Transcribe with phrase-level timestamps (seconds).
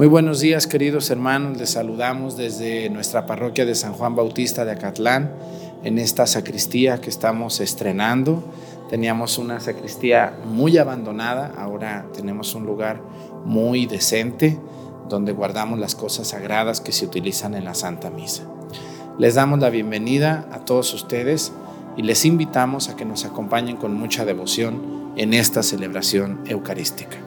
[0.00, 4.72] Muy buenos días queridos hermanos, les saludamos desde nuestra parroquia de San Juan Bautista de
[4.72, 5.30] Acatlán,
[5.84, 8.42] en esta sacristía que estamos estrenando.
[8.88, 13.02] Teníamos una sacristía muy abandonada, ahora tenemos un lugar
[13.44, 14.58] muy decente
[15.10, 18.44] donde guardamos las cosas sagradas que se utilizan en la Santa Misa.
[19.18, 21.52] Les damos la bienvenida a todos ustedes
[21.98, 27.18] y les invitamos a que nos acompañen con mucha devoción en esta celebración eucarística.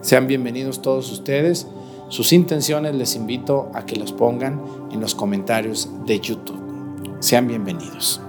[0.00, 1.66] Sean bienvenidos todos ustedes.
[2.14, 7.16] Sus intenciones les invito a que los pongan en los comentarios de YouTube.
[7.18, 8.20] Sean bienvenidos.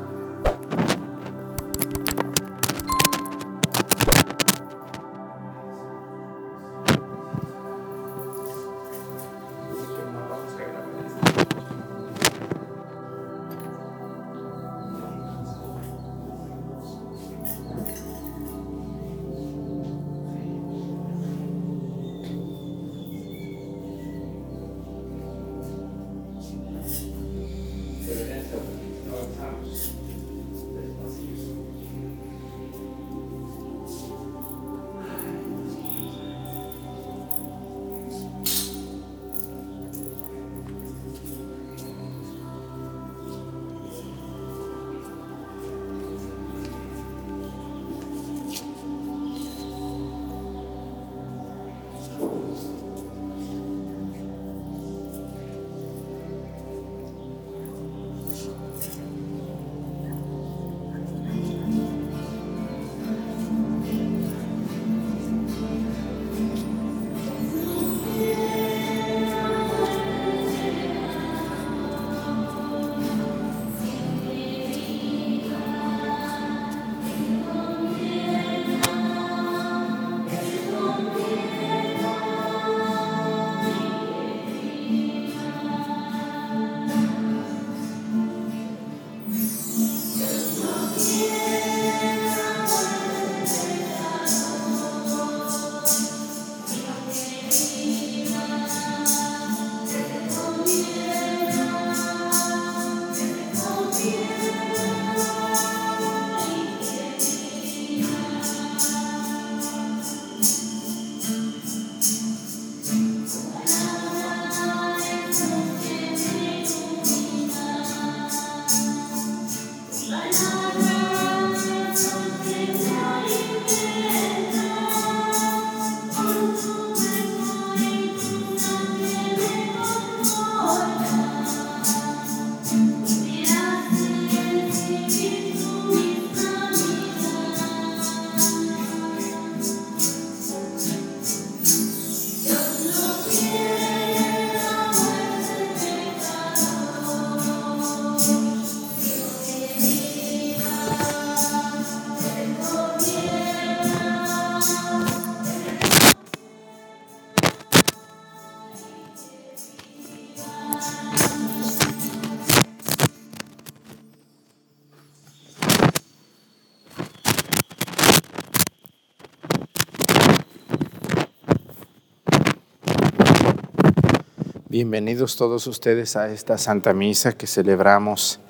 [174.77, 178.41] Bienvenidos todos ustedes a esta Santa Misa que celebramos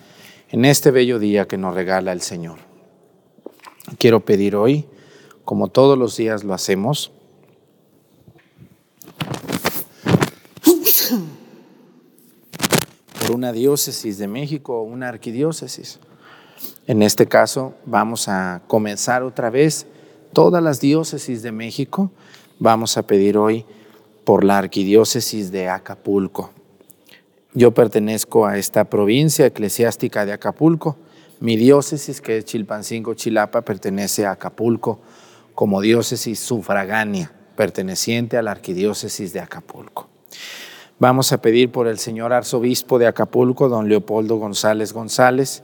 [0.49, 2.57] en este bello día que nos regala el Señor.
[3.99, 4.87] Quiero pedir hoy,
[5.43, 7.11] como todos los días lo hacemos,
[13.19, 15.99] por una diócesis de México o una arquidiócesis.
[16.87, 19.85] En este caso vamos a comenzar otra vez
[20.33, 22.09] todas las diócesis de México.
[22.57, 23.63] Vamos a pedir hoy
[24.25, 26.49] por la arquidiócesis de Acapulco.
[27.53, 30.97] Yo pertenezco a esta provincia eclesiástica de Acapulco.
[31.39, 34.99] Mi diócesis, que es Chilpancingo, Chilapa, pertenece a Acapulco
[35.53, 40.09] como diócesis sufragánea, perteneciente a la arquidiócesis de Acapulco.
[40.99, 45.63] Vamos a pedir por el señor arzobispo de Acapulco, don Leopoldo González González,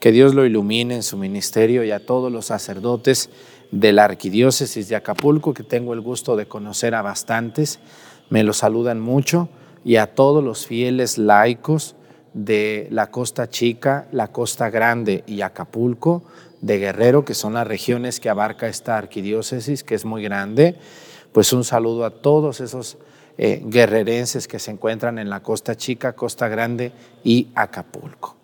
[0.00, 3.30] que Dios lo ilumine en su ministerio y a todos los sacerdotes
[3.70, 7.80] de la Arquidiócesis de Acapulco, que tengo el gusto de conocer a bastantes,
[8.30, 9.48] me lo saludan mucho,
[9.84, 11.96] y a todos los fieles laicos
[12.32, 16.24] de la Costa Chica, la Costa Grande y Acapulco,
[16.60, 20.78] de Guerrero, que son las regiones que abarca esta arquidiócesis, que es muy grande,
[21.32, 22.96] pues un saludo a todos esos
[23.36, 28.36] eh, guerrerenses que se encuentran en la Costa Chica, Costa Grande y Acapulco.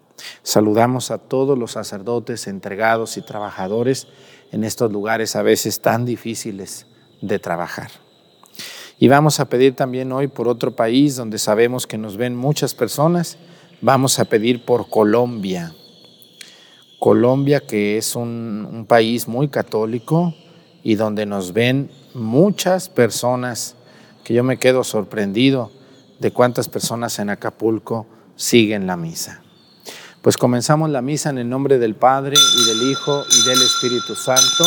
[0.43, 4.09] Saludamos a todos los sacerdotes entregados y trabajadores
[4.53, 6.87] en estos lugares a veces tan difíciles
[7.21, 7.91] de trabajar.
[8.99, 12.75] Y vamos a pedir también hoy por otro país donde sabemos que nos ven muchas
[12.75, 13.39] personas.
[13.81, 15.75] Vamos a pedir por Colombia.
[16.99, 20.35] Colombia que es un, país muy católico
[20.83, 23.75] y donde nos ven muchas personas,
[24.23, 25.71] que yo me quedo sorprendido
[26.19, 28.07] de cuántas personas en Acapulco
[28.37, 29.43] siguen la misa.
[30.23, 34.15] Pues comenzamos la misa en el nombre del Padre y del Hijo y del Espíritu
[34.15, 34.65] Santo.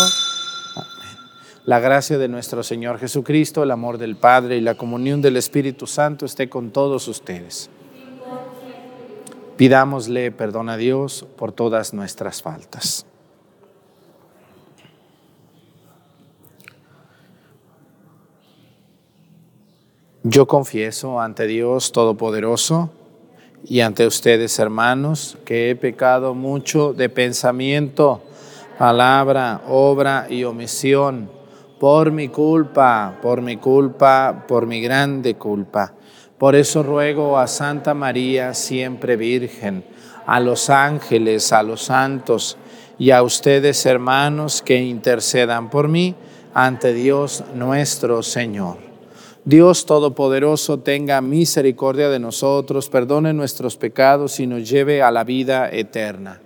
[1.65, 5.85] La gracia de nuestro Señor Jesucristo, el amor del Padre y la comunión del Espíritu
[5.85, 7.69] Santo esté con todos ustedes.
[9.55, 13.05] Pidámosle perdón a Dios por todas nuestras faltas.
[20.23, 22.89] Yo confieso ante Dios Todopoderoso
[23.65, 28.21] y ante ustedes, hermanos, que he pecado mucho de pensamiento,
[28.77, 31.29] palabra, obra y omisión
[31.79, 35.93] por mi culpa, por mi culpa, por mi grande culpa.
[36.37, 39.85] Por eso ruego a Santa María, siempre Virgen,
[40.25, 42.57] a los ángeles, a los santos
[42.97, 46.15] y a ustedes, hermanos, que intercedan por mí
[46.53, 48.92] ante Dios nuestro Señor.
[49.45, 55.69] Dios Todopoderoso tenga misericordia de nosotros, perdone nuestros pecados y nos lleve a la vida
[55.69, 56.42] eterna.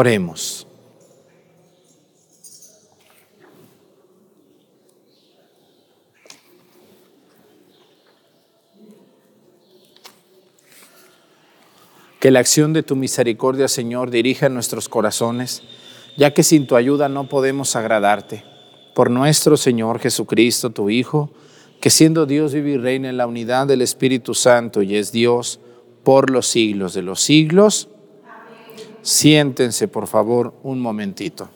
[0.00, 0.66] Oremos.
[12.18, 15.62] Que la acción de tu misericordia, Señor, dirija nuestros corazones,
[16.16, 18.42] ya que sin tu ayuda no podemos agradarte.
[18.94, 21.30] Por nuestro Señor Jesucristo, tu Hijo,
[21.82, 25.60] que siendo Dios vive y reina en la unidad del Espíritu Santo y es Dios
[26.04, 27.90] por los siglos de los siglos.
[29.02, 31.48] Siéntense, por favor, un momentito.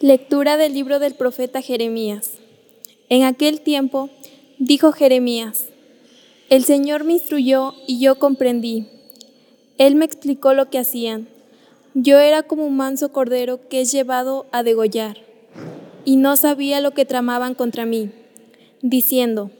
[0.00, 2.38] Lectura del libro del profeta Jeremías.
[3.10, 4.10] En aquel tiempo
[4.58, 5.66] dijo Jeremías,
[6.50, 8.86] el Señor me instruyó y yo comprendí.
[9.78, 11.28] Él me explicó lo que hacían.
[11.94, 15.18] Yo era como un manso cordero que es llevado a degollar,
[16.04, 18.10] y no sabía lo que tramaban contra mí,
[18.82, 19.50] diciendo,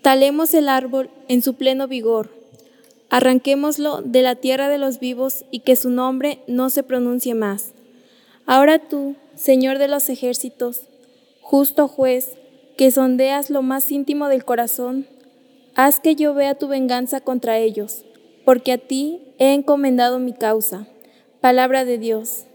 [0.00, 2.30] talemos el árbol en su pleno vigor,
[3.10, 7.72] arranquémoslo de la tierra de los vivos y que su nombre no se pronuncie más.
[8.46, 10.82] Ahora tú, Señor de los ejércitos,
[11.40, 12.36] justo juez,
[12.76, 15.06] que sondeas lo más íntimo del corazón,
[15.74, 18.04] haz que yo vea tu venganza contra ellos,
[18.44, 20.86] porque a ti he encomendado mi causa.
[21.40, 22.46] Palabra de Dios.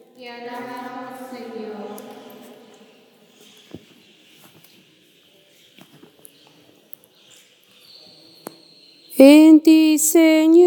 [9.18, 10.66] En ti, Señor,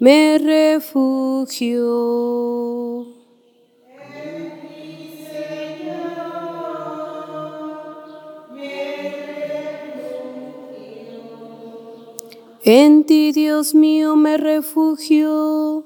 [0.00, 1.84] me refugio.
[12.66, 15.84] En ti, Dios mío, me refugio,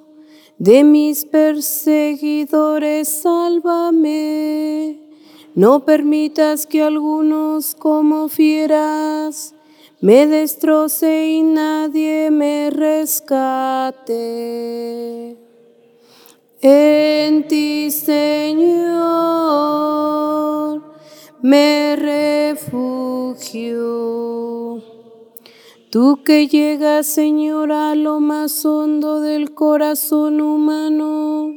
[0.59, 5.01] de mis perseguidores sálvame.
[5.57, 9.57] No permitas que algunos como fieras
[10.01, 14.17] me destroce y nadie me rescate.
[16.61, 18.85] En ti, Señor,
[21.43, 21.97] me
[22.55, 23.89] refugio.
[25.91, 31.55] Tú que llegas, Señor, a lo más hondo del corazón humano,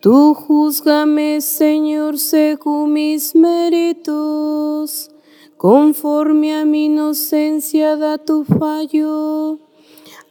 [0.00, 5.12] tú juzgame, Señor, según mis méritos,
[5.56, 9.60] conforme a mi inocencia da tu fallo.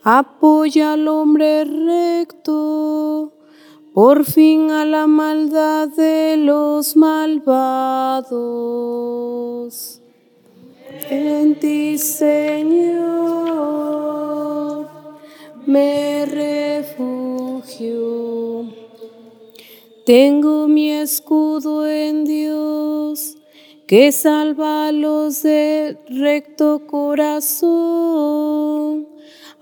[0.03, 3.31] Apoya al hombre recto
[3.93, 8.33] por fin a la maldad de los malvados.
[11.09, 13.03] En ti, Señor,
[15.65, 17.53] me refugio.
[20.05, 23.37] Tengo mi escudo en Dios,
[23.87, 27.93] que salva a los de recto corazón.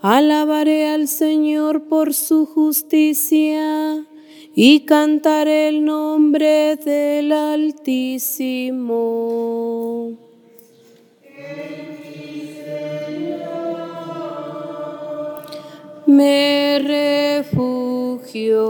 [0.01, 4.05] Alabaré al Señor por su justicia
[4.55, 8.71] y cantaré el nombre del Altísimo.
[16.07, 18.61] Me refugio.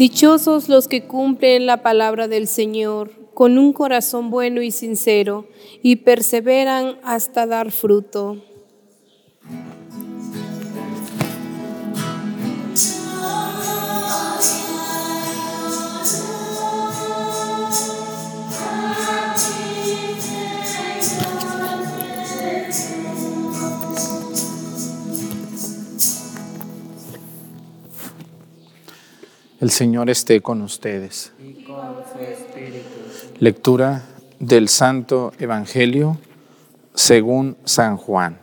[0.00, 5.46] Dichosos los que cumplen la palabra del Señor con un corazón bueno y sincero
[5.82, 8.38] y perseveran hasta dar fruto.
[29.60, 31.32] El Señor esté con ustedes.
[33.40, 34.06] Lectura
[34.38, 36.16] del Santo Evangelio
[36.94, 38.38] según San Juan.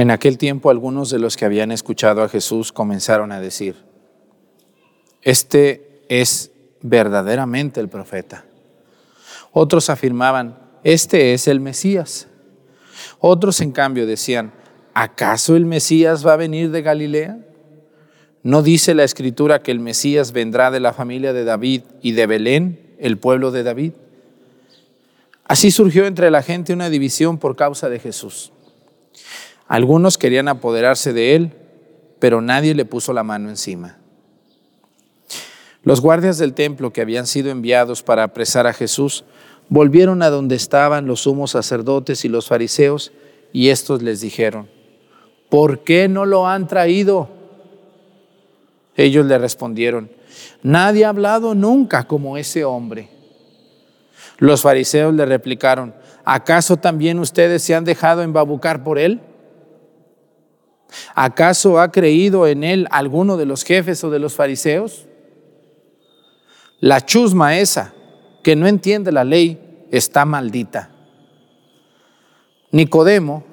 [0.00, 3.76] En aquel tiempo algunos de los que habían escuchado a Jesús comenzaron a decir,
[5.20, 8.46] este es verdaderamente el profeta.
[9.52, 12.28] Otros afirmaban, este es el Mesías.
[13.18, 14.54] Otros en cambio decían,
[14.94, 17.38] ¿acaso el Mesías va a venir de Galilea?
[18.42, 22.26] ¿No dice la escritura que el Mesías vendrá de la familia de David y de
[22.26, 23.92] Belén, el pueblo de David?
[25.44, 28.50] Así surgió entre la gente una división por causa de Jesús.
[29.70, 31.52] Algunos querían apoderarse de él,
[32.18, 33.98] pero nadie le puso la mano encima.
[35.84, 39.22] Los guardias del templo que habían sido enviados para apresar a Jesús
[39.68, 43.12] volvieron a donde estaban los sumos sacerdotes y los fariseos
[43.52, 44.68] y estos les dijeron,
[45.48, 47.28] ¿por qué no lo han traído?
[48.96, 50.10] Ellos le respondieron,
[50.64, 53.08] nadie ha hablado nunca como ese hombre.
[54.38, 59.20] Los fariseos le replicaron, ¿acaso también ustedes se han dejado embabucar por él?
[61.14, 65.06] ¿Acaso ha creído en él alguno de los jefes o de los fariseos?
[66.80, 67.92] La chusma esa,
[68.42, 70.90] que no entiende la ley, está maldita.
[72.70, 73.44] Nicodemo,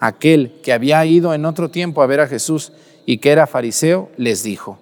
[0.00, 2.72] aquel que había ido en otro tiempo a ver a Jesús
[3.06, 4.80] y que era fariseo, les dijo,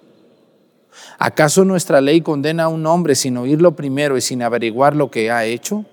[1.19, 5.29] ¿acaso nuestra ley condena a un hombre sin oírlo primero y sin averiguar lo que
[5.29, 5.85] ha hecho?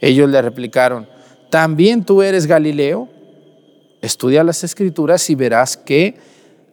[0.00, 1.08] Ellos le replicaron,
[1.50, 3.08] ¿también tú eres Galileo?
[4.00, 6.16] Estudia las escrituras y verás que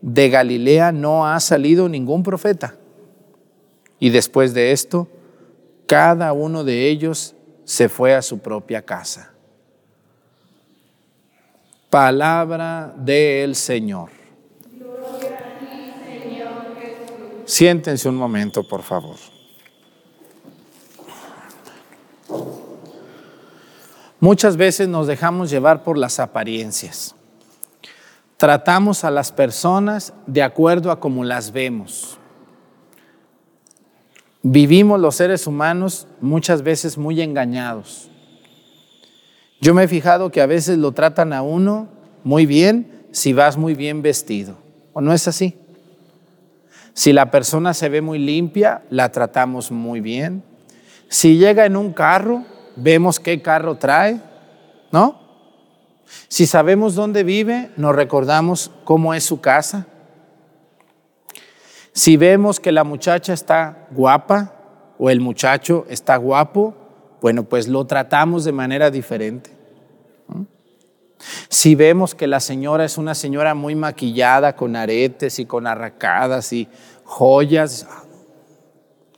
[0.01, 2.75] de Galilea no ha salido ningún profeta.
[3.99, 5.07] Y después de esto,
[5.87, 9.31] cada uno de ellos se fue a su propia casa.
[11.89, 14.09] Palabra del Señor.
[17.45, 19.15] Siéntense un momento, por favor.
[24.19, 27.14] Muchas veces nos dejamos llevar por las apariencias.
[28.37, 32.17] Tratamos a las personas de acuerdo a como las vemos.
[34.41, 38.09] Vivimos los seres humanos muchas veces muy engañados.
[39.61, 41.87] Yo me he fijado que a veces lo tratan a uno
[42.23, 44.57] muy bien si vas muy bien vestido.
[44.93, 45.57] ¿O no es así?
[46.93, 50.43] Si la persona se ve muy limpia, la tratamos muy bien.
[51.07, 52.43] Si llega en un carro,
[52.75, 54.21] vemos qué carro trae,
[54.91, 55.24] ¿no?
[56.27, 59.87] Si sabemos dónde vive, nos recordamos cómo es su casa.
[61.93, 64.53] Si vemos que la muchacha está guapa
[64.97, 66.75] o el muchacho está guapo,
[67.21, 69.51] bueno, pues lo tratamos de manera diferente.
[71.49, 76.53] Si vemos que la señora es una señora muy maquillada, con aretes y con arracadas
[76.53, 76.67] y
[77.03, 77.87] joyas,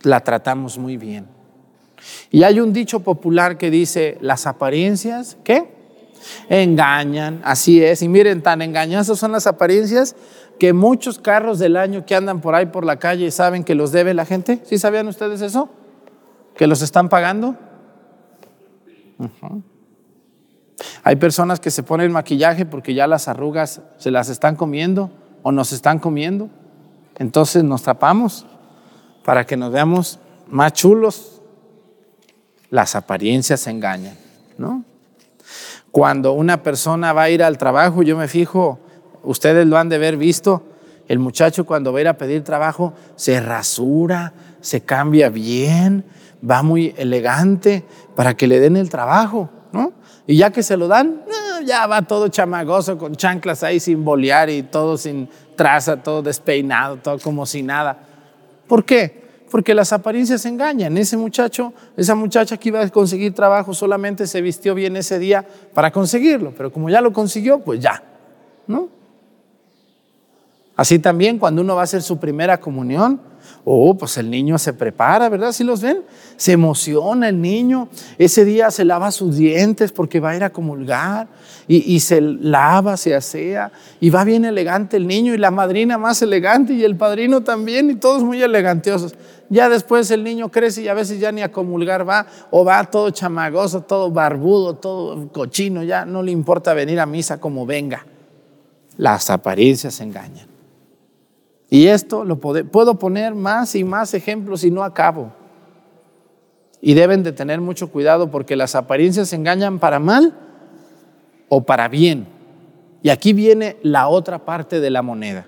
[0.04, 1.28] la tratamos muy bien.
[2.32, 5.77] Y hay un dicho popular que dice, las apariencias, ¿qué?
[6.50, 8.02] Engañan, así es.
[8.02, 10.16] Y miren, tan engañosas son las apariencias
[10.60, 13.92] que muchos carros del año que andan por ahí por la calle saben que los
[13.92, 14.62] debe la gente.
[14.66, 15.70] ¿Sí sabían ustedes eso?
[16.56, 17.56] ¿Que los están pagando?
[21.04, 25.12] Hay personas que se ponen maquillaje porque ya las arrugas se las están comiendo
[25.44, 26.50] o nos están comiendo.
[27.18, 28.46] Entonces nos tapamos
[29.24, 31.42] para que nos veamos más chulos.
[32.70, 34.18] Las apariencias engañan,
[34.58, 34.84] ¿no?
[35.98, 38.78] Cuando una persona va a ir al trabajo, yo me fijo,
[39.24, 40.62] ustedes lo han de haber visto,
[41.08, 44.32] el muchacho cuando va a ir a pedir trabajo se rasura,
[44.62, 46.06] se cambia bien,
[46.48, 47.84] va muy elegante
[48.16, 49.92] para que le den el trabajo, ¿no?
[50.28, 54.06] Y ya que se lo dan, eh, ya va todo chamagoso, con chanclas ahí sin
[54.06, 57.98] bolear y todo sin traza, todo despeinado, todo como si nada.
[58.68, 59.27] ¿Por qué?
[59.50, 60.98] Porque las apariencias engañan.
[60.98, 65.46] Ese muchacho, esa muchacha que iba a conseguir trabajo solamente se vistió bien ese día
[65.74, 68.04] para conseguirlo, pero como ya lo consiguió, pues ya,
[68.68, 68.90] ¿no?
[70.76, 73.20] Así también cuando uno va a hacer su primera comunión,
[73.70, 75.52] Oh, pues el niño se prepara, ¿verdad?
[75.52, 76.04] Si los ven,
[76.38, 77.90] se emociona el niño.
[78.18, 81.28] Ese día se lava sus dientes porque va a ir a comulgar
[81.68, 86.22] y, se lava, se asea y va bien elegante el niño y la madrina más
[86.22, 89.16] elegante y el padrino también y todos muy eleganteosos.
[89.50, 92.84] Ya después el niño crece y a veces ya ni a comulgar va o va
[92.84, 98.06] todo chamagoso, todo barbudo, todo cochino, ya no le importa venir a misa como venga.
[98.98, 100.48] Las apariencias engañan.
[101.70, 105.32] Y esto lo puedo poner más y más ejemplos y no acabo.
[106.82, 110.34] Y deben de tener mucho cuidado porque las apariencias engañan para mal
[111.50, 112.28] o para bien.
[113.02, 115.48] Y aquí viene la otra parte de la moneda.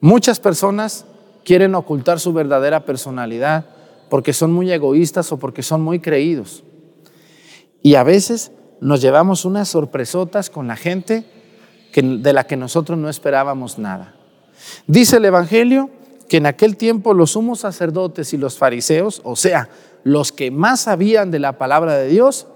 [0.00, 1.06] Muchas personas
[1.46, 3.66] quieren ocultar su verdadera personalidad
[4.10, 6.64] porque son muy egoístas o porque son muy creídos.
[7.82, 11.24] Y a veces nos llevamos unas sorpresotas con la gente
[11.94, 14.16] de la que nosotros no esperábamos nada.
[14.88, 15.88] Dice el Evangelio
[16.28, 19.68] que en aquel tiempo los sumos sacerdotes y los fariseos, o sea,
[20.02, 22.48] los que más sabían de la palabra de Dios,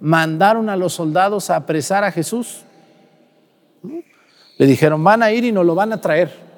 [0.00, 2.62] mandaron a los soldados a apresar a Jesús.
[4.56, 6.49] Le dijeron, van a ir y nos lo van a traer.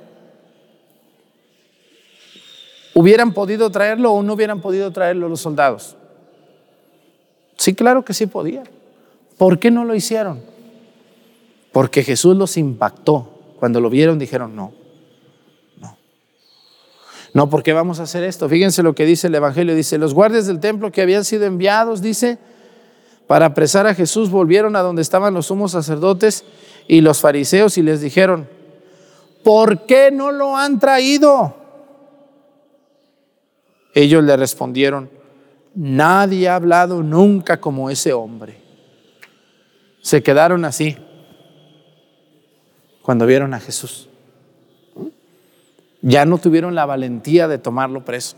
[2.94, 5.96] ¿Hubieran podido traerlo o no hubieran podido traerlo los soldados?
[7.56, 8.68] Sí, claro que sí podían.
[9.38, 10.42] ¿Por qué no lo hicieron?
[11.72, 13.28] Porque Jesús los impactó.
[13.58, 14.72] Cuando lo vieron dijeron, no,
[17.34, 18.48] no, ¿por qué vamos a hacer esto?
[18.48, 19.74] Fíjense lo que dice el Evangelio.
[19.74, 22.38] Dice, los guardias del templo que habían sido enviados, dice,
[23.26, 26.44] para apresar a Jesús, volvieron a donde estaban los sumos sacerdotes
[26.88, 28.48] y los fariseos y les dijeron,
[29.42, 31.56] ¿por qué no lo han traído?
[33.94, 35.10] Ellos le respondieron,
[35.74, 38.60] nadie ha hablado nunca como ese hombre.
[40.00, 40.96] Se quedaron así
[43.02, 44.08] cuando vieron a Jesús
[46.02, 48.36] ya no tuvieron la valentía de tomarlo preso.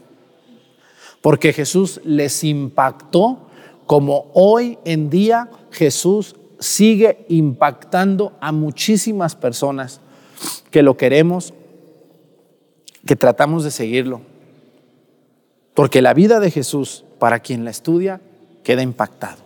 [1.22, 3.48] Porque Jesús les impactó
[3.86, 10.00] como hoy en día Jesús sigue impactando a muchísimas personas
[10.70, 11.54] que lo queremos,
[13.06, 14.20] que tratamos de seguirlo.
[15.74, 18.20] Porque la vida de Jesús, para quien la estudia,
[18.62, 19.42] queda impactado.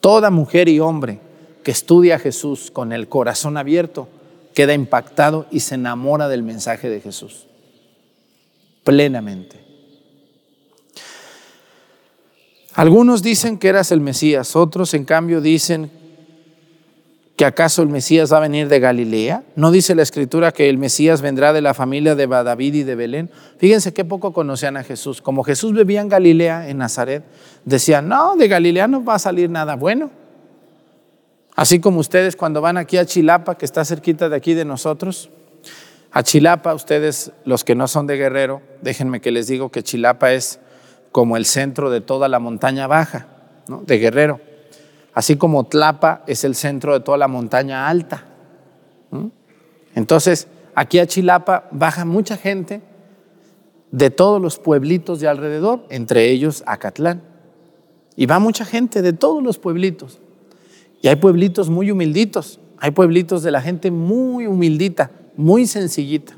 [0.00, 1.18] Toda mujer y hombre
[1.64, 4.08] que estudia a Jesús con el corazón abierto,
[4.54, 7.46] queda impactado y se enamora del mensaje de Jesús.
[8.84, 9.60] Plenamente.
[12.74, 15.90] Algunos dicen que eras el Mesías, otros en cambio dicen
[17.40, 19.44] que acaso el Mesías va a venir de Galilea.
[19.56, 22.94] ¿No dice la escritura que el Mesías vendrá de la familia de David y de
[22.94, 23.30] Belén?
[23.56, 25.22] Fíjense qué poco conocían a Jesús.
[25.22, 27.24] Como Jesús vivía en Galilea, en Nazaret,
[27.64, 30.10] decían, no, de Galilea no va a salir nada bueno.
[31.56, 35.30] Así como ustedes cuando van aquí a Chilapa, que está cerquita de aquí de nosotros,
[36.12, 40.34] a Chilapa, ustedes los que no son de Guerrero, déjenme que les digo que Chilapa
[40.34, 40.60] es
[41.10, 43.28] como el centro de toda la montaña baja,
[43.66, 44.49] de Guerrero.
[45.14, 48.24] Así como Tlapa es el centro de toda la montaña alta.
[49.94, 52.80] Entonces, aquí a Chilapa baja mucha gente
[53.90, 57.22] de todos los pueblitos de alrededor, entre ellos Acatlán.
[58.16, 60.20] Y va mucha gente de todos los pueblitos.
[61.02, 66.34] Y hay pueblitos muy humilditos, hay pueblitos de la gente muy humildita, muy sencillita.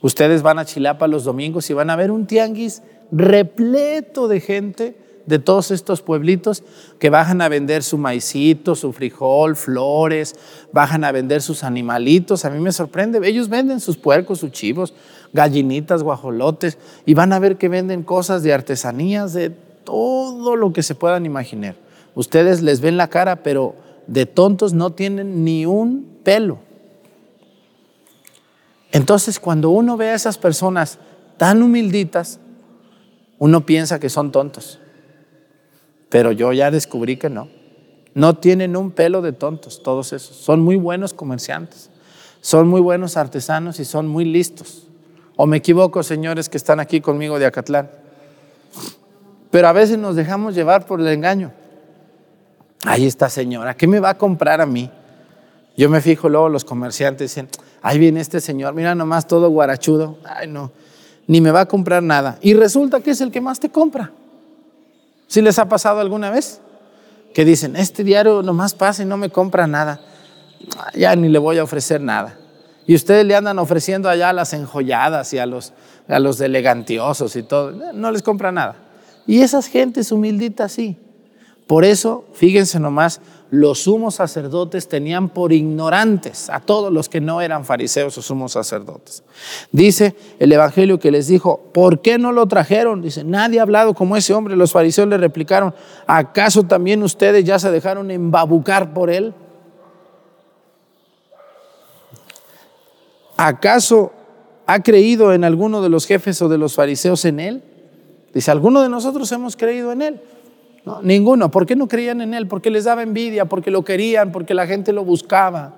[0.00, 4.96] Ustedes van a Chilapa los domingos y van a ver un tianguis repleto de gente
[5.28, 6.64] de todos estos pueblitos
[6.98, 10.34] que bajan a vender su maicito, su frijol, flores,
[10.72, 12.46] bajan a vender sus animalitos.
[12.46, 14.94] A mí me sorprende, ellos venden sus puercos, sus chivos,
[15.34, 20.82] gallinitas, guajolotes, y van a ver que venden cosas de artesanías, de todo lo que
[20.82, 21.76] se puedan imaginar.
[22.14, 23.74] Ustedes les ven la cara, pero
[24.06, 26.58] de tontos no tienen ni un pelo.
[28.92, 30.98] Entonces, cuando uno ve a esas personas
[31.36, 32.40] tan humilditas,
[33.38, 34.80] uno piensa que son tontos.
[36.08, 37.48] Pero yo ya descubrí que no.
[38.14, 40.36] No tienen un pelo de tontos, todos esos.
[40.36, 41.90] Son muy buenos comerciantes,
[42.40, 44.88] son muy buenos artesanos y son muy listos.
[45.36, 47.90] O me equivoco, señores que están aquí conmigo de Acatlán.
[49.50, 51.52] Pero a veces nos dejamos llevar por el engaño.
[52.84, 54.90] Ahí está señora, ¿qué me va a comprar a mí?
[55.76, 57.48] Yo me fijo luego los comerciantes dicen,
[57.82, 60.72] ahí viene este señor, mira nomás todo guarachudo, ay no,
[61.26, 62.38] ni me va a comprar nada.
[62.40, 64.12] Y resulta que es el que más te compra.
[65.28, 66.60] ¿Sí les ha pasado alguna vez?
[67.34, 70.00] Que dicen, este diario nomás pasa y no me compra nada.
[70.94, 72.36] Ya ni le voy a ofrecer nada.
[72.86, 75.74] Y ustedes le andan ofreciendo allá a las enjolladas y a los,
[76.08, 77.92] a los elegantiosos y todo.
[77.92, 78.76] No les compra nada.
[79.26, 80.96] Y esas gentes humilditas sí.
[81.66, 87.40] Por eso, fíjense nomás, los sumos sacerdotes tenían por ignorantes a todos los que no
[87.40, 89.22] eran fariseos o sumos sacerdotes.
[89.72, 93.00] Dice el Evangelio que les dijo, ¿por qué no lo trajeron?
[93.00, 94.54] Dice, nadie ha hablado como ese hombre.
[94.54, 95.74] Los fariseos le replicaron,
[96.06, 99.32] ¿acaso también ustedes ya se dejaron embabucar por él?
[103.36, 104.12] ¿Acaso
[104.66, 107.62] ha creído en alguno de los jefes o de los fariseos en él?
[108.34, 110.20] Dice, ¿alguno de nosotros hemos creído en él?
[111.02, 111.50] Ninguno.
[111.50, 112.46] ¿Por qué no creían en él?
[112.46, 115.74] Porque les daba envidia, porque lo querían, porque la gente lo buscaba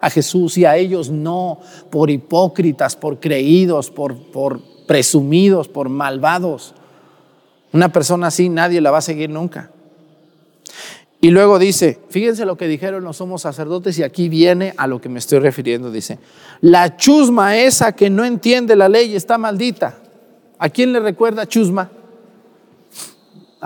[0.00, 6.74] a Jesús y a ellos no, por hipócritas, por creídos, por, por presumidos, por malvados.
[7.72, 9.70] Una persona así nadie la va a seguir nunca.
[11.20, 15.00] Y luego dice, fíjense lo que dijeron los somos sacerdotes y aquí viene a lo
[15.00, 16.18] que me estoy refiriendo, dice,
[16.60, 19.96] la chusma esa que no entiende la ley está maldita.
[20.58, 21.90] ¿A quién le recuerda chusma?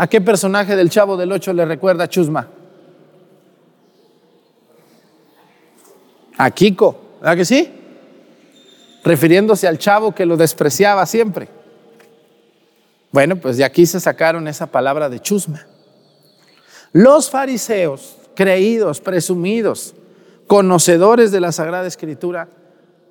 [0.01, 2.47] ¿A qué personaje del Chavo del Ocho le recuerda Chusma?
[6.37, 7.69] A Kiko, ¿verdad que sí?
[9.03, 11.49] Refiriéndose al chavo que lo despreciaba siempre.
[13.11, 15.67] Bueno, pues de aquí se sacaron esa palabra de chusma.
[16.93, 19.97] Los fariseos, creídos, presumidos,
[20.47, 22.49] conocedores de la Sagrada Escritura,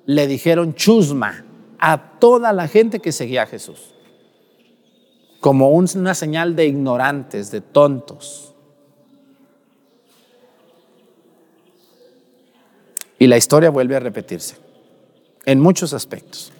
[0.06, 1.44] le dijeron chusma
[1.78, 3.92] a toda la gente que seguía a Jesús
[5.40, 8.54] como una señal de ignorantes, de tontos.
[13.18, 14.56] Y la historia vuelve a repetirse
[15.44, 16.52] en muchos aspectos.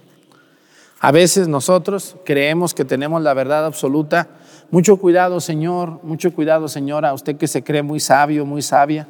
[1.01, 4.29] A veces nosotros creemos que tenemos la verdad absoluta.
[4.71, 9.09] Mucho cuidado, Señor, mucho cuidado, Señora, usted que se cree muy sabio, muy sabia,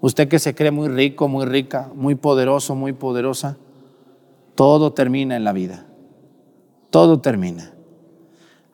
[0.00, 3.56] usted que se cree muy rico, muy rica, muy poderoso, muy poderosa.
[4.54, 5.84] Todo termina en la vida.
[6.90, 7.73] Todo termina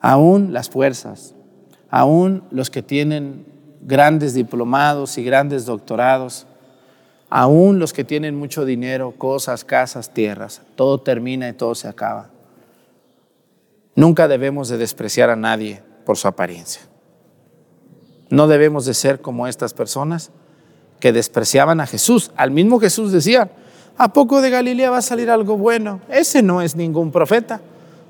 [0.01, 1.35] aún las fuerzas,
[1.89, 3.45] aún los que tienen
[3.81, 6.47] grandes diplomados y grandes doctorados,
[7.29, 12.29] aún los que tienen mucho dinero, cosas, casas, tierras, todo termina y todo se acaba.
[13.95, 16.81] Nunca debemos de despreciar a nadie por su apariencia.
[18.29, 20.31] No debemos de ser como estas personas
[20.99, 22.31] que despreciaban a Jesús.
[22.37, 23.51] Al mismo Jesús decía,
[23.97, 25.99] ¿a poco de Galilea va a salir algo bueno?
[26.09, 27.59] Ese no es ningún profeta.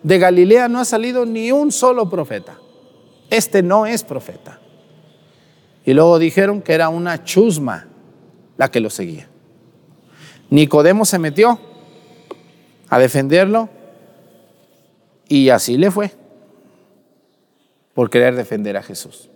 [0.03, 2.57] De Galilea no ha salido ni un solo profeta.
[3.29, 4.59] Este no es profeta.
[5.85, 7.87] Y luego dijeron que era una chusma
[8.57, 9.27] la que lo seguía.
[10.49, 11.59] Nicodemo se metió
[12.89, 13.69] a defenderlo
[15.27, 16.11] y así le fue
[17.93, 19.29] por querer defender a Jesús.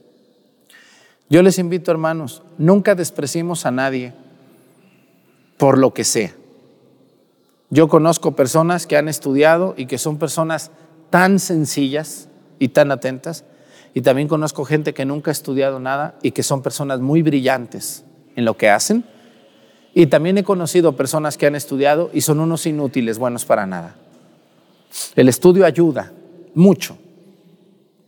[1.30, 4.14] Yo les invito, hermanos, nunca despreciemos a nadie
[5.58, 6.34] por lo que sea.
[7.70, 10.72] Yo conozco personas que han estudiado y que son personas
[11.10, 13.44] tan sencillas y tan atentas.
[13.94, 18.04] Y también conozco gente que nunca ha estudiado nada y que son personas muy brillantes
[18.36, 19.06] en lo que hacen.
[19.94, 23.96] Y también he conocido personas que han estudiado y son unos inútiles, buenos para nada.
[25.16, 26.12] El estudio ayuda
[26.54, 26.98] mucho,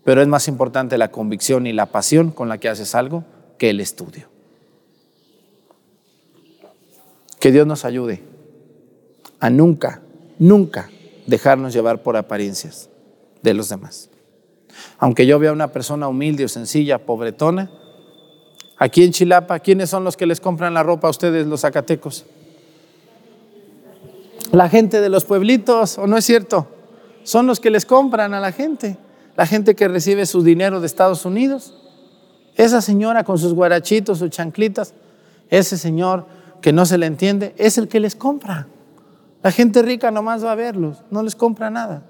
[0.04, 3.24] pero es más importante la convicción y la pasión con la que haces algo
[3.58, 4.28] que el estudio.
[7.40, 8.22] Que Dios nos ayude
[9.40, 10.02] a nunca,
[10.40, 10.90] nunca
[11.26, 12.90] dejarnos llevar por apariencias
[13.42, 14.10] de los demás.
[14.98, 17.70] Aunque yo vea una persona humilde o sencilla, pobretona,
[18.78, 22.26] aquí en Chilapa, ¿quiénes son los que les compran la ropa a ustedes, los zacatecos?
[24.52, 26.68] La gente de los pueblitos, ¿o no es cierto?
[27.24, 28.98] Son los que les compran a la gente.
[29.36, 31.74] La gente que recibe su dinero de Estados Unidos.
[32.56, 34.94] Esa señora con sus guarachitos, sus chanclitas,
[35.50, 36.26] ese señor
[36.62, 38.68] que no se le entiende, es el que les compra.
[39.44, 42.04] La gente rica nomás va a verlos, no les compra nada.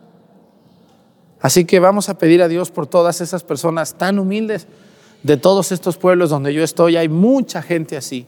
[1.40, 4.68] Así que vamos a pedir a Dios por todas esas personas tan humildes
[5.24, 6.98] de todos estos pueblos donde yo estoy.
[6.98, 8.26] Hay mucha gente así,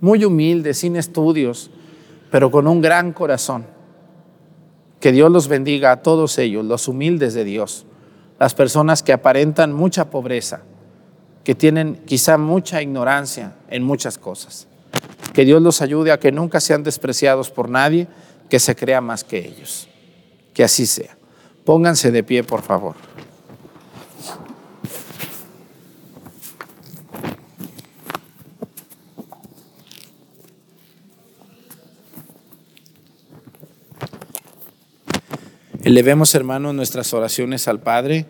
[0.00, 1.70] muy humilde, sin estudios,
[2.30, 3.66] pero con un gran corazón.
[5.00, 7.86] Que Dios los bendiga a todos ellos, los humildes de Dios,
[8.38, 10.62] las personas que aparentan mucha pobreza,
[11.42, 14.68] que tienen quizá mucha ignorancia en muchas cosas.
[15.32, 18.06] Que Dios los ayude a que nunca sean despreciados por nadie
[18.52, 19.88] que se crea más que ellos.
[20.52, 21.16] Que así sea.
[21.64, 22.96] Pónganse de pie, por favor.
[35.82, 38.26] Elevemos, hermanos, nuestras oraciones al Padre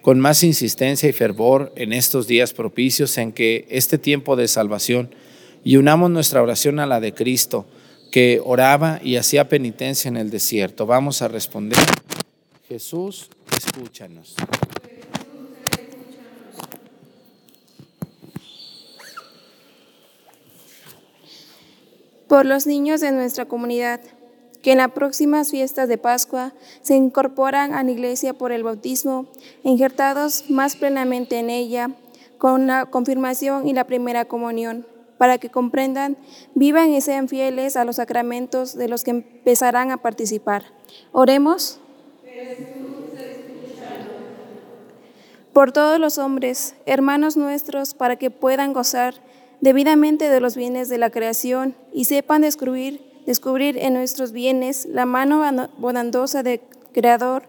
[0.00, 5.14] con más insistencia y fervor en estos días propicios en que este tiempo de salvación
[5.62, 7.66] y unamos nuestra oración a la de Cristo,
[8.10, 10.86] que oraba y hacía penitencia en el desierto.
[10.86, 11.78] Vamos a responder,
[12.68, 14.34] Jesús, escúchanos.
[22.28, 24.00] Por los niños de nuestra comunidad,
[24.62, 29.26] que en las próximas fiestas de Pascua se incorporan a la iglesia por el bautismo,
[29.64, 31.90] injertados más plenamente en ella,
[32.38, 34.86] con la confirmación y la primera comunión
[35.20, 36.16] para que comprendan,
[36.54, 40.64] vivan y sean fieles a los sacramentos de los que empezarán a participar.
[41.12, 41.78] Oremos.
[45.52, 49.12] Por todos los hombres, hermanos nuestros, para que puedan gozar
[49.60, 55.04] debidamente de los bienes de la creación y sepan descubrir, descubrir en nuestros bienes la
[55.04, 56.62] mano bondadosa del
[56.94, 57.42] Creador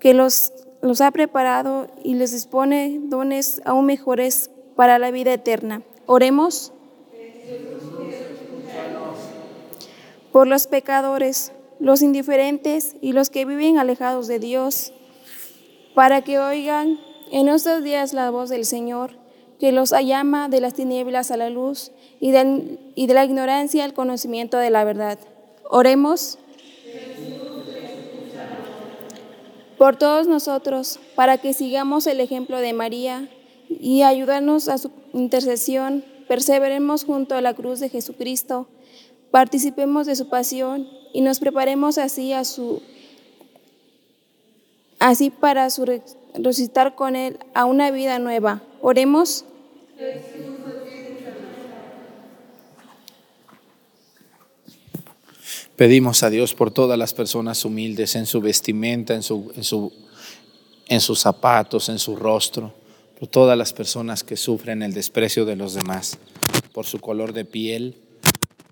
[0.00, 5.80] que los, los ha preparado y les dispone dones aún mejores para la vida eterna.
[6.04, 6.74] Oremos.
[10.32, 14.92] Por los pecadores, los indiferentes y los que viven alejados de Dios,
[15.94, 16.98] para que oigan
[17.32, 19.12] en estos días la voz del Señor,
[19.58, 23.84] que los llama de las tinieblas a la luz y de, y de la ignorancia
[23.84, 25.18] al conocimiento de la verdad.
[25.68, 26.38] Oremos
[29.76, 33.28] por todos nosotros, para que sigamos el ejemplo de María
[33.68, 38.68] y ayudarnos a su intercesión, perseveremos junto a la cruz de Jesucristo
[39.32, 42.80] participemos de su pasión y nos preparemos así a su
[45.00, 45.84] así para su
[46.32, 48.62] resucitar con él a una vida nueva.
[48.80, 49.44] Oremos.
[55.74, 59.92] Pedimos a Dios por todas las personas humildes en su vestimenta, en, su, en, su,
[60.86, 62.72] en sus zapatos, en su rostro,
[63.20, 66.18] por todas las personas que sufren el desprecio de los demás,
[66.72, 68.00] por su color de piel,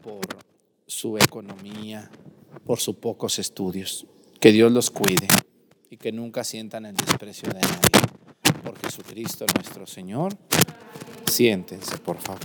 [0.02, 0.26] por
[0.86, 2.10] su economía,
[2.64, 4.06] por sus pocos estudios.
[4.40, 5.28] Que Dios los cuide
[5.90, 8.62] y que nunca sientan el desprecio de nadie.
[8.64, 10.34] Por Jesucristo nuestro Señor,
[11.26, 12.40] siéntense, por favor.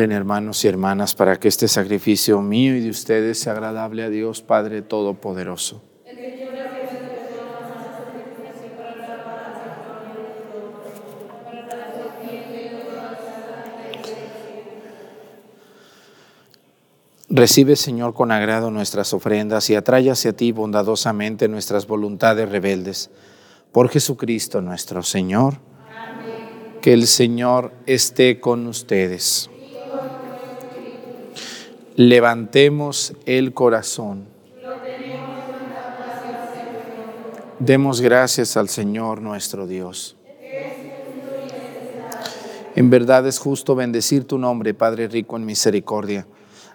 [0.00, 4.40] Hermanos y hermanas para que este sacrificio mío y de ustedes sea agradable a Dios
[4.40, 5.82] Padre Todopoderoso.
[17.28, 23.10] Recibe, Señor, con agrado nuestras ofrendas y atrae hacia ti bondadosamente nuestras voluntades rebeldes.
[23.70, 25.58] Por Jesucristo nuestro Señor.
[26.80, 29.50] Que el Señor esté con ustedes.
[32.02, 34.24] Levantemos el corazón.
[37.58, 40.16] Demos gracias al Señor nuestro Dios.
[42.74, 46.26] En verdad es justo bendecir tu nombre, Padre rico en misericordia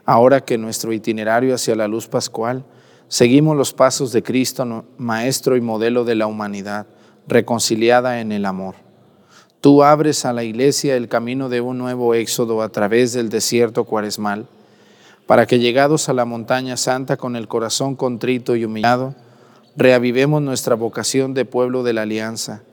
[0.05, 2.63] Ahora que nuestro itinerario hacia la luz pascual,
[3.07, 6.85] seguimos los pasos de Cristo, Maestro y modelo de la humanidad,
[7.27, 8.75] reconciliada en el amor.
[9.59, 13.85] Tú abres a la iglesia el camino de un nuevo éxodo a través del desierto
[13.85, 14.47] cuaresmal,
[15.27, 19.15] para que llegados a la montaña santa con el corazón contrito y humillado,
[19.75, 22.63] reavivemos nuestra vocación de pueblo de la alianza,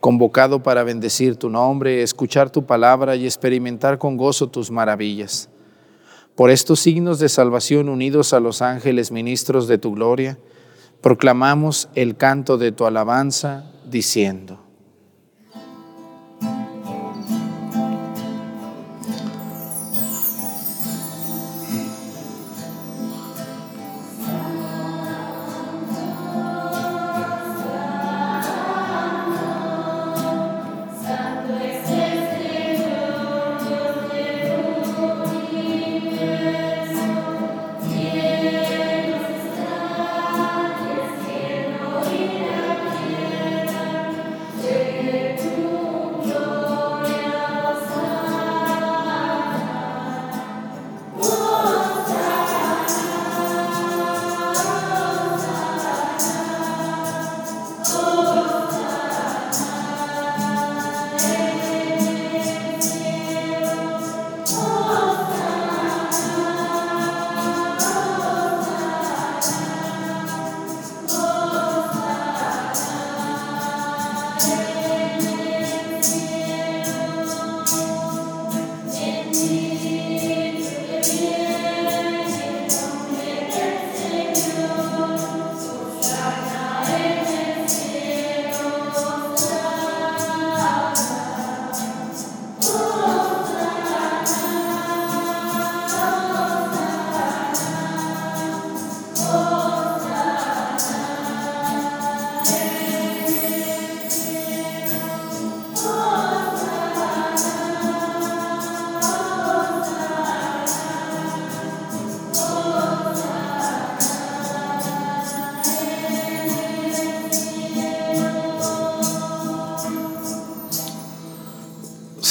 [0.00, 5.48] convocado para bendecir tu nombre, escuchar tu palabra y experimentar con gozo tus maravillas.
[6.34, 10.38] Por estos signos de salvación unidos a los ángeles ministros de tu gloria,
[11.00, 14.61] proclamamos el canto de tu alabanza diciendo.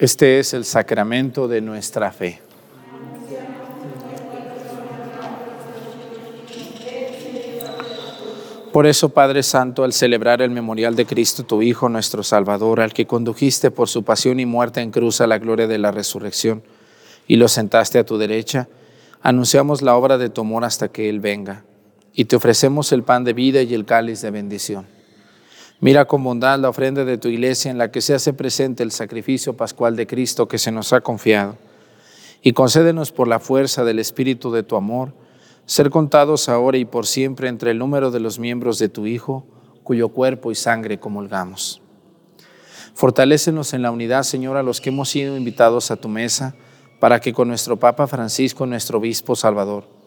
[0.00, 2.40] Este es el sacramento de nuestra fe.
[8.72, 12.94] Por eso, Padre Santo, al celebrar el memorial de Cristo, tu Hijo, nuestro Salvador, al
[12.94, 16.62] que condujiste por su pasión y muerte en cruz a la gloria de la resurrección,
[17.28, 18.68] y lo sentaste a tu derecha,
[19.20, 21.64] anunciamos la obra de tu amor hasta que Él venga,
[22.14, 24.99] y te ofrecemos el pan de vida y el cáliz de bendición.
[25.82, 28.92] Mira con bondad la ofrenda de tu iglesia en la que se hace presente el
[28.92, 31.56] sacrificio pascual de Cristo que se nos ha confiado,
[32.42, 35.14] y concédenos por la fuerza del Espíritu de tu amor,
[35.64, 39.46] ser contados ahora y por siempre entre el número de los miembros de tu Hijo,
[39.82, 41.80] cuyo cuerpo y sangre comulgamos.
[42.92, 46.54] Fortalécenos en la unidad, Señor, a los que hemos sido invitados a tu mesa,
[46.98, 49.99] para que con nuestro Papa Francisco, nuestro Obispo Salvador,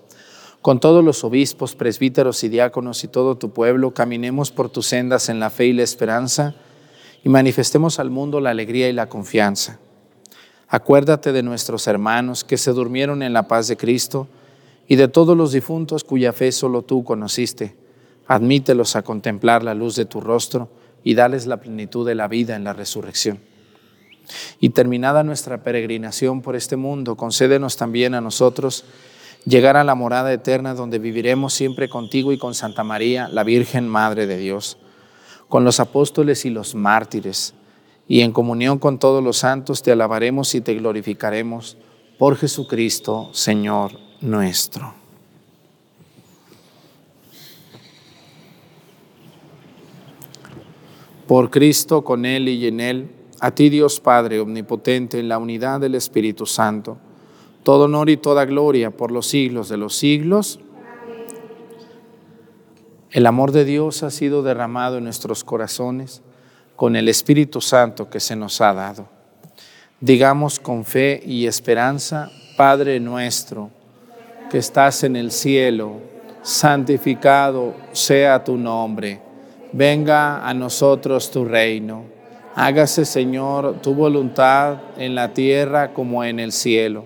[0.64, 5.30] con todos los obispos, presbíteros y diáconos y todo tu pueblo, caminemos por tus sendas
[5.30, 6.56] en la fe y la esperanza
[7.24, 9.78] y manifestemos al mundo la alegría y la confianza.
[10.68, 14.28] Acuérdate de nuestros hermanos que se durmieron en la paz de Cristo,
[14.88, 17.76] y de todos los difuntos cuya fe solo tú conociste.
[18.28, 20.70] Admítelos a contemplar la luz de tu rostro
[21.04, 23.40] y dales la plenitud de la vida en la resurrección.
[24.60, 28.86] Y terminada nuestra peregrinación por este mundo, concédenos también a nosotros
[29.46, 33.88] llegar a la morada eterna donde viviremos siempre contigo y con Santa María, la Virgen
[33.88, 34.78] Madre de Dios,
[35.50, 37.54] con los apóstoles y los mártires,
[38.08, 41.78] y en comunión con todos los santos te alabaremos y te glorificaremos
[42.18, 43.92] por Jesucristo, Señor
[44.22, 44.94] nuestro.
[51.28, 55.80] Por Cristo, con Él y en Él, a ti Dios Padre Omnipotente, en la unidad
[55.80, 56.98] del Espíritu Santo,
[57.64, 60.60] todo honor y toda gloria por los siglos de los siglos.
[63.12, 66.22] El amor de Dios ha sido derramado en nuestros corazones
[66.76, 69.08] con el Espíritu Santo que se nos ha dado.
[70.00, 73.70] Digamos con fe y esperanza, Padre nuestro,
[74.50, 76.02] que estás en el cielo,
[76.42, 79.22] santificado sea tu nombre.
[79.72, 82.06] Venga a nosotros tu reino.
[82.56, 87.06] Hágase, Señor, tu voluntad en la tierra como en el cielo.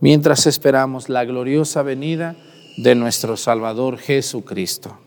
[0.00, 2.36] mientras esperamos la gloriosa venida
[2.76, 4.98] de nuestro Salvador Jesucristo.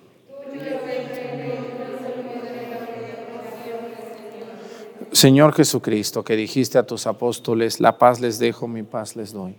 [5.11, 9.55] Señor Jesucristo, que dijiste a tus apóstoles, la paz les dejo, mi paz les doy.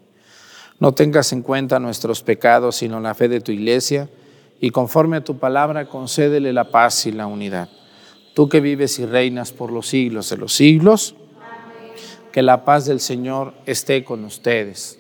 [0.79, 4.09] No tengas en cuenta nuestros pecados, sino la fe de tu iglesia,
[4.61, 7.69] y conforme a tu palabra, concédele la paz y la unidad.
[8.35, 11.17] Tú que vives y reinas por los siglos de los siglos,
[12.33, 15.00] que la paz del Señor esté con ustedes.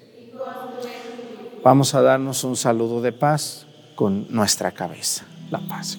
[1.62, 5.24] Vamos a darnos un saludo de paz con nuestra cabeza.
[5.50, 5.98] La paz.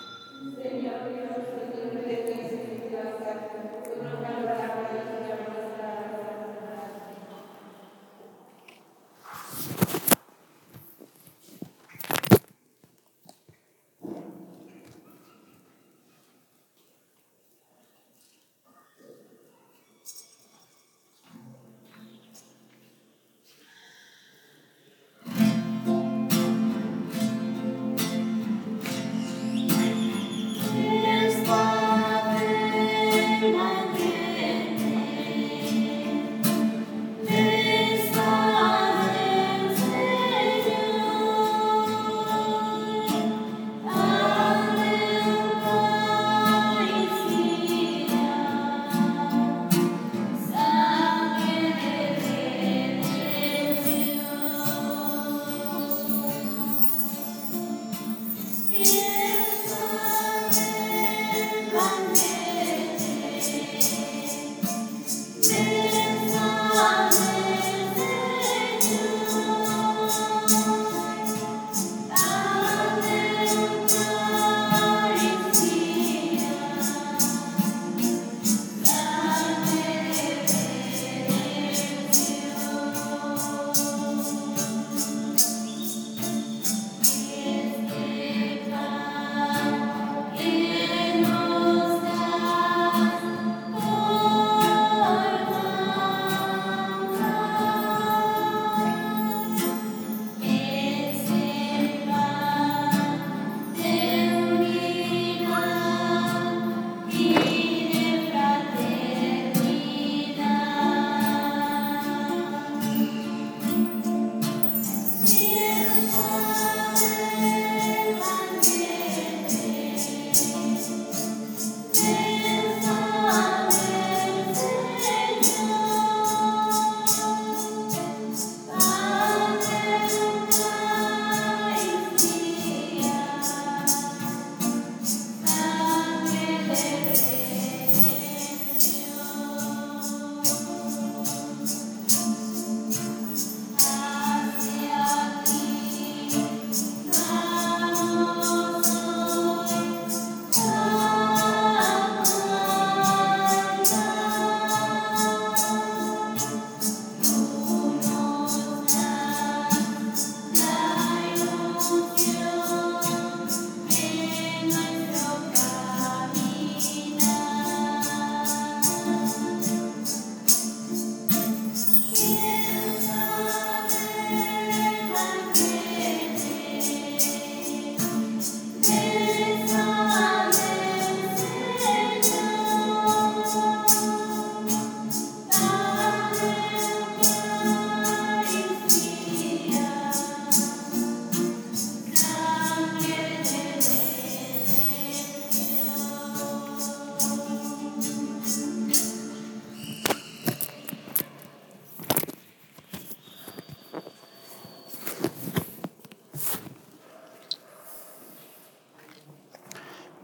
[33.61, 33.90] my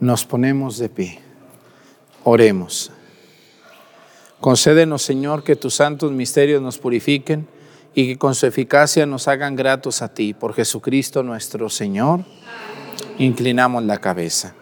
[0.07, 1.19] Nos ponemos de pie.
[2.23, 2.91] Oremos.
[4.39, 7.45] Concédenos, Señor, que tus santos misterios nos purifiquen
[7.93, 10.33] y que con su eficacia nos hagan gratos a ti.
[10.33, 12.23] Por Jesucristo nuestro Señor.
[13.19, 14.55] Inclinamos la cabeza.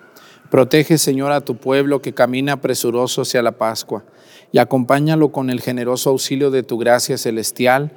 [0.49, 4.03] Protege, Señor, a tu pueblo que camina presuroso hacia la Pascua
[4.51, 7.91] y acompáñalo con el generoso auxilio de tu gracia celestial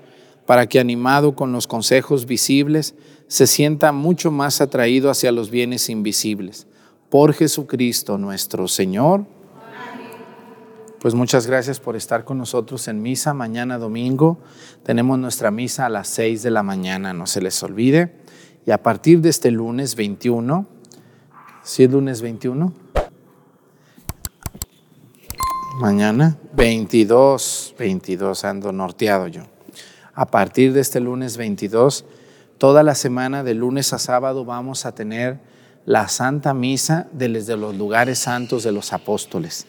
[0.45, 2.95] para que animado con los consejos visibles
[3.27, 6.67] se sienta mucho más atraído hacia los bienes invisibles.
[7.11, 9.25] Por Jesucristo nuestro Señor.
[11.01, 13.33] Pues muchas gracias por estar con nosotros en misa.
[13.33, 14.39] Mañana domingo
[14.83, 18.17] tenemos nuestra misa a las 6 de la mañana, no se les olvide.
[18.67, 20.67] Y a partir de este lunes 21,
[21.63, 22.73] ¿sí es lunes 21?
[25.81, 29.43] Mañana 22, 22, ando norteado yo.
[30.13, 32.05] A partir de este lunes 22,
[32.59, 35.39] toda la semana de lunes a sábado vamos a tener
[35.89, 39.67] la Santa Misa desde los lugares santos de los apóstoles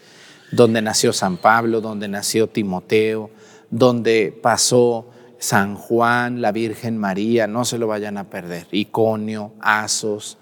[0.51, 3.29] donde nació San Pablo, donde nació Timoteo,
[3.69, 5.07] donde pasó
[5.37, 8.67] San Juan, la Virgen María, no se lo vayan a perder.
[8.71, 10.37] Iconio, Asos,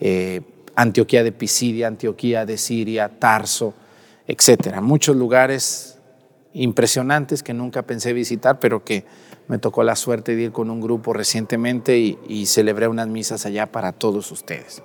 [0.00, 0.42] eh,
[0.76, 3.72] Antioquía de Pisidia, Antioquía de Siria, Tarso,
[4.26, 4.82] etcétera.
[4.82, 5.98] Muchos lugares
[6.52, 9.06] impresionantes que nunca pensé visitar, pero que
[9.48, 13.46] me tocó la suerte de ir con un grupo recientemente y, y celebré unas misas
[13.46, 14.82] allá para todos ustedes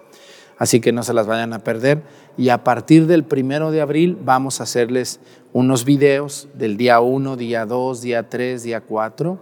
[0.57, 2.03] así que no se las vayan a perder.
[2.37, 5.19] Y a partir del primero de abril vamos a hacerles
[5.53, 9.39] unos videos del día 1, día 2, día 3, día 4,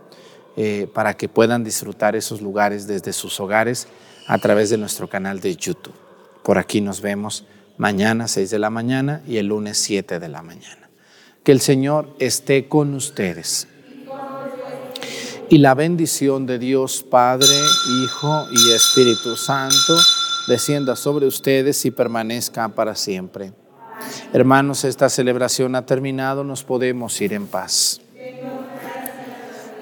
[0.58, 3.88] eh, para que puedan disfrutar esos lugares desde sus hogares
[4.28, 5.94] a través de nuestro canal de YouTube.
[6.44, 7.46] Por aquí nos vemos
[7.78, 10.90] mañana 6 de la mañana y el lunes 7 de la mañana.
[11.44, 13.68] Que el Señor esté con ustedes.
[15.48, 17.54] Y la bendición de Dios Padre,
[18.04, 19.96] Hijo y Espíritu Santo
[20.48, 23.54] descienda sobre ustedes y permanezca para siempre.
[24.34, 28.02] Hermanos, esta celebración ha terminado, nos podemos ir en paz.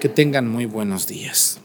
[0.00, 1.60] Que tengan muy buenos días.